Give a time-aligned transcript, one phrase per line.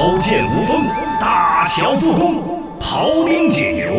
[0.00, 0.88] 刀剑无锋，
[1.20, 3.92] 大乔复工，庖丁解牛，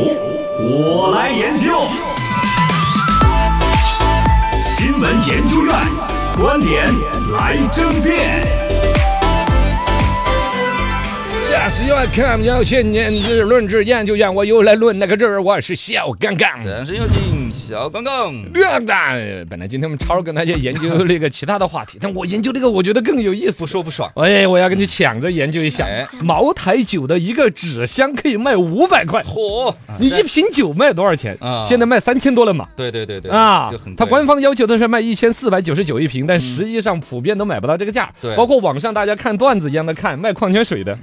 [0.60, 1.80] 我来研究。
[4.64, 5.76] 新闻研究院
[6.40, 6.88] 观点
[7.38, 8.44] 来争辩。
[11.48, 16.50] 驾驶员看要千年之论之研究院，我又来论那个字儿，我是小刚刚。
[16.66, 18.32] 掌声有请小刚刚。
[18.54, 23.72] 亮蛋，本来今天我们超儿跟大家研究那个其他的话题，但我研究这个我觉得更有意思不。
[23.72, 29.74] 说不爽，哎，我要跟你抢着研究一下哎，茅台酒的一个纸箱可以卖五百块，嚯！
[29.98, 31.64] 你一瓶酒卖多少钱啊？
[31.66, 32.68] 现在卖三千多了嘛。
[32.76, 38.12] 对对对对啊就很，贵它官方要求的是卖一千四百九十九一瓶，但实际上普遍都买不到这个价。
[38.20, 40.98] 对包括网上大家看段子一样的看卖矿泉水的，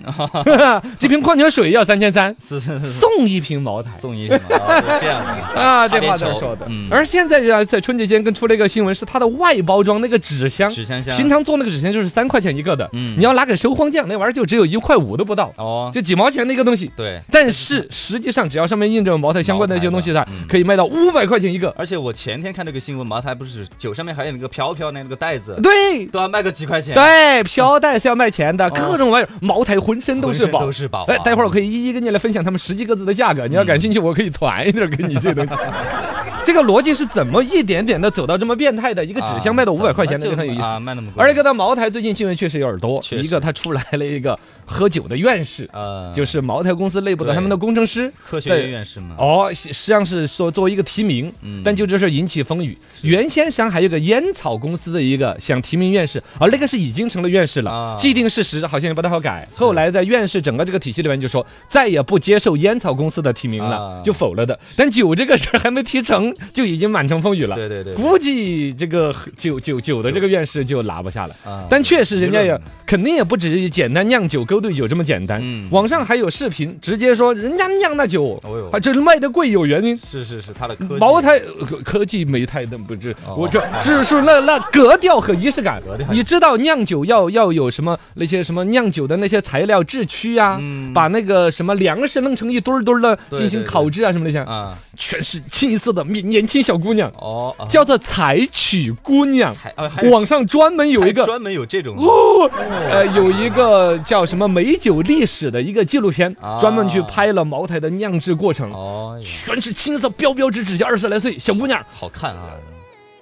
[1.01, 3.91] 这瓶矿泉水要三千三，送一瓶茅台。
[3.99, 4.57] 送一什么？
[4.57, 6.67] 啊这样的 啊，这话说的。
[6.69, 6.89] 嗯。
[6.91, 11.17] 而现在呀，在春节间跟出了一个新闻，是它的外包装那个纸箱，纸箱箱。
[11.17, 13.15] 平常做那个纸箱就是三块钱一个的，嗯。
[13.19, 16.91] 你要拿给收荒匠，那玩意儿就只有一块五都不到，哦，就几毛钱的一个东西。
[16.97, 17.21] 对。
[17.31, 21.75] 但是实际上，只要上面印着茅台相关的一些东西的茅台的，嗯可以卖到五百块钱一个。
[21.77, 26.07] 而且我前天看这个新闻，茅台不是酒上面还有那个飘飘那个袋子，对。
[26.07, 35.53] 都要卖个几块钱，，对，飘带是要卖钱的，各种玩意儿，茅台浑身都是宝，都是宝哎，待会儿我可以一一跟你来分享他们十几个字的价格，你要感兴趣，我可以团一点给你这东西。
[36.45, 39.05] 这个逻辑是怎么一点点的走到这么变态的？
[39.05, 40.63] 一个纸箱卖到五百块钱，这个很有意思。
[40.63, 41.23] 啊，卖那么贵。
[41.23, 48.11] 而一个到茅台最近新闻确实有点多，一个他出来了一个喝酒的院士，呃，就是茅台公司内部的他们的工程师。
[48.25, 52.77] 科学对院院士嘛，哦，实实际上是说作为一个提名，嗯但就这事儿引起风雨。
[53.03, 59.47] 原先上还有个烟草公司的一个想提名院士，而那个是已经成了院士了，啊既定事实好像也不太好改。
[59.55, 64.59] 后来在院士整个这个体系里面就说再也不接受烟草公司的提名了，啊就否了的。
[64.77, 67.55] 但酒这个事儿还没提成，就已经满城风雨了。
[67.57, 71.37] 对对对，估计这个酒酒酒的这个院士就拿不下了。
[71.45, 75.41] 啊但确实，人家也肯定也不止于简单酿酒、勾兑酒这么简单。
[75.43, 78.41] 嗯网上还有视频，直接说人家酿那酒，
[78.73, 79.97] 啊，这卖的贵有原因。
[79.99, 85.83] 是是是，他的科技茅台呃科技没太的不是，哦我这是是那那格调和仪式感。
[86.11, 97.67] 你知道酿酒要要有什么那些什么酿酒的那些材料制曲呀，嗯把那个什么粮食弄成一堆堆的进行烤制啊什么那些，啊，全是清一色的年年轻小姑娘，哦，啊。
[97.67, 99.53] 叫做采曲姑娘。
[99.75, 101.95] 啊网上专门有一个专门有这种。
[101.97, 102.51] 哦，
[102.91, 106.59] 呃，有一个叫什么美酒历史的一个纪录片，啊。
[106.61, 111.85] 专门去拍了茅台的酿制过程，哦，全是青色标标致致，二十来岁小姑娘。
[111.93, 112.55] 好看啊，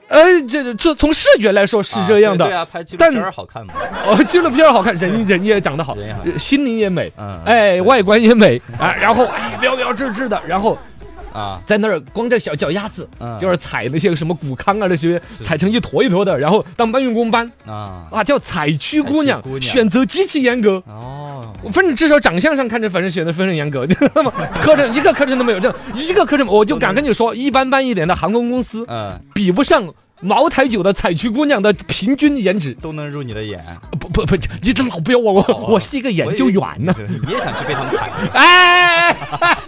[0.08, 3.74] 哎，这这从视觉来说是这样的，啊对对啊，拍纪录但片儿好看嘛，
[4.06, 5.96] 哦，纪录片好看，人人也长得好
[6.38, 10.78] 心灵也美，嗯，哎，外观也美啊，然后哎标标致致的，然后
[11.36, 13.38] 啊，在那儿光着小脚丫子，嗯。
[13.38, 20.82] 就是踩那些什么谷糠啊那些，踩成一坨一坨的，然后当搬运工搬啊，啊，叫采区姑娘选择极其严格。
[20.86, 24.32] 哦，反正至少长相上看着，反正选的非常严格，你 知道吗？
[24.60, 29.86] 课程一个课程都没有，这一个课程我就敢跟你说，一般般一点的航空公司嗯，比不上
[30.22, 32.72] 茅台酒的采区姑娘的平均颜值。
[32.80, 33.62] 都能入你的眼，
[34.00, 36.94] 不不不，你这老不要我我我是一个研究员呢。
[37.08, 39.16] 你你也想去被他们踩， 哎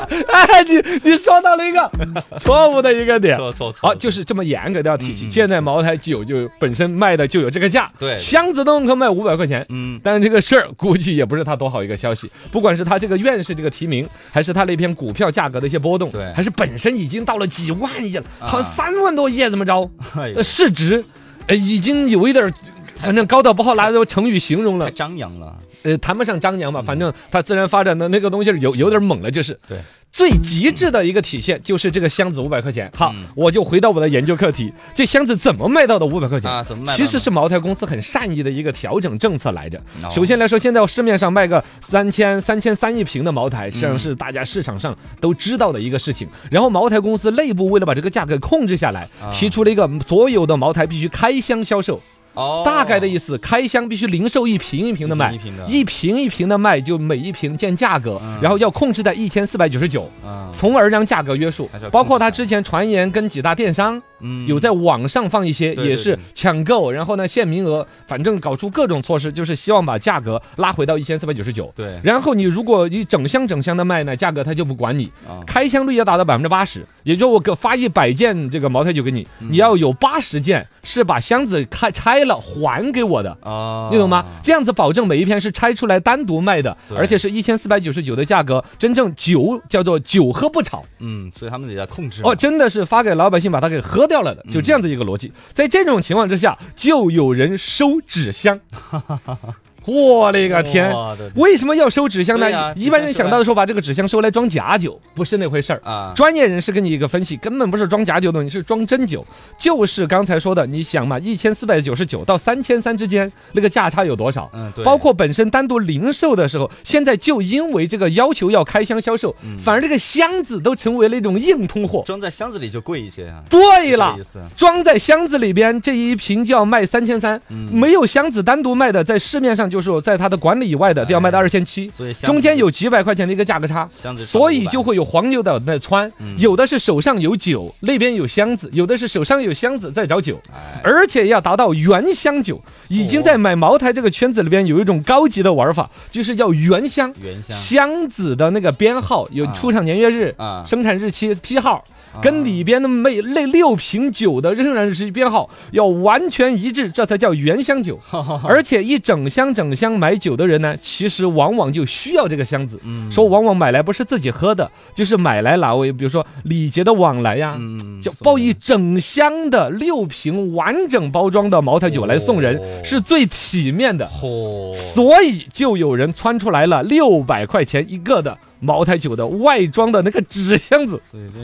[0.32, 1.90] 哎，你你说到了一个
[2.38, 3.36] 错误的一个点。
[3.36, 5.28] 错错错，好，就是这么严格的体系。
[5.28, 9.64] 现在茅台酒就本身卖的就有这个价，对箱子都能够卖五百块钱。
[9.68, 19.90] 嗯，但是这个事儿估计也不是他多好一个消息，不管是他这个院士这个提名，还是他那篇股票价格的一些波动，对还是本身已经到了几万亿了，啊好像三万多亿怎么着？
[20.16, 21.04] 哎呦呃，市值，
[21.46, 22.52] 呃，已经有一点儿。
[23.00, 29.78] 反正高到不好拿这个成语形容了太，张扬了，呃，谈不上张扬吧，反正它自然发展的那个东西有有点猛了，就是对，
[30.10, 32.90] 最极致的一个体现，就是这个箱子五百块钱。
[32.94, 36.50] 好嗯，我就回到我的研究课题，这箱子怎么卖到的五百块钱？
[36.50, 36.92] 啊，怎么卖？
[36.94, 39.78] 其实是茅台公司很善意的一个调整政策来着。
[40.02, 46.26] 哦首先来说，现在市面上卖个三千、三千三一瓶的茅台，实际上嗯是大家市场上都知道的一个事情。
[46.50, 52.00] 然后茅台公司内部为了把这个价格控制下来，啊提出了一个所有的茅台必须开箱销售。
[52.38, 55.32] 哦，大概的意思，开箱必须零售一瓶一瓶的卖。
[55.32, 55.38] 一
[55.82, 56.56] 瓶一瓶，的。
[56.56, 58.38] 卖，就每一瓶见价格，嗯。
[58.40, 60.08] 然后要控制在一千四百九十九。
[60.24, 60.48] 嗯。
[60.52, 61.68] 从而让价格约束。
[61.90, 64.46] 包括他之前传言跟几大电商嗯。
[64.46, 71.72] 有在网上放一些，也是抢购，然后呢限名额，反正搞出各种措施，就是希望把价格拉回到一千四百九十九。
[71.74, 71.98] 对。
[72.02, 79.48] 然后你如果你整箱整箱的卖呢，价格他就不管你，啊，开箱率要达到百分之八十，也就我给发一百件这个茅台酒给你，嗯。
[79.50, 83.36] 你要有八十件是把箱子开拆了还给我的。
[83.42, 84.24] 哦，你懂吗？
[84.42, 90.82] 这样子保证每一片是拆出来单独卖的，而且是一千四百九十九的价格，真正酒叫做酒喝不炒。
[90.98, 95.30] 嗯，所以他们得在控制哦，真的是发给老百姓把它给喝掉了的，就这样子一个逻辑。
[95.52, 98.58] 在这种情况之下，就有人收纸箱。
[99.88, 100.94] 我勒个天！
[101.34, 102.74] 为什么要收纸箱呢？
[102.76, 105.80] 一般人想到的时候把这个纸箱收来装假酒，不是那回事儿。
[105.82, 109.24] 啊，专业人士给你一个分析，根本不是装假酒的东西，是装真酒。
[109.58, 114.50] 就是刚才说的，你想嘛，一千四百九十九到三千三之间，那个价差有多少？
[114.52, 122.02] 嗯，对，包括本身单独零售的时候，现在就因为这个要求要开箱销售，嗯反而这个箱子都成为了一种硬通货。
[122.04, 123.42] 装在箱子里就贵一些啊。
[123.48, 124.16] 对了
[124.56, 131.90] 装在箱子里边这一瓶就要卖三千三，嗯没有箱子单独卖的，在市面上就是在它的管理以外的都要卖到二千七。
[132.22, 147.12] 中间有几百块钱的一个价格差，所以就会有黄牛的在窜，嗯有的是手上有酒，那边有箱子，有的是手上有箱子在找酒，哎而且要达到原箱酒，已经在买茅台这个圈子里边有一种高级的玩法，就是要原箱。
[147.22, 157.98] 原箱箱子的那个编号有啊出厂年月日、啊生产日期、批号，啊跟里边的每那六瓶酒的生产日期编号要完全一致，这才叫原箱酒。
[158.44, 162.78] 而且一整箱整箱买酒的人呢，其实往往就需要这个箱子。
[162.84, 174.08] 嗯说往往买来不是自己喝的，就是买来哪位，比如说礼节的往来呀，嗯就抱一整箱的六瓶完整包装的茅台酒来送人，哦是最体面的。
[174.22, 181.00] 哦，所以就有人窜出来了六百块钱一个的茅台酒的外装的那个纸箱子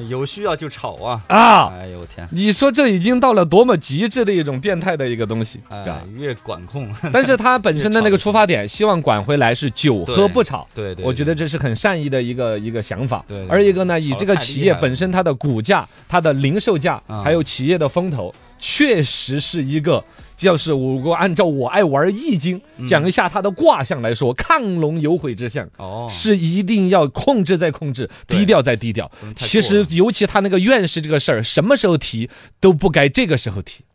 [0.09, 1.23] 有需要就炒啊！
[1.29, 1.73] 啊！
[1.79, 10.69] 哎呦我天，你说这已经到了多么极致的一种变态的一个东西哎啊！，越管控，但是它本身的 那个出发点，希望管回来是酒喝不吵。
[10.73, 13.25] 对对，我觉得这是很善意的一个一个想法。
[13.27, 20.05] 对对而一个呢，以这个企业本身它的股价、它的零售价，啊还有企业的风头，确实是一个。
[20.37, 25.65] 就是我如果按照我爱玩易经嗯讲一下它的卦象来说，亢龙有悔之象。
[25.77, 32.29] 哦，是一定要控制再控制，低调再低调其实，尤其他那个院士这个事儿，什么时候提
[32.59, 33.85] 都不该这个时候提。